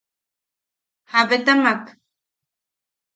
–¿Jabetamak? 1.11 1.83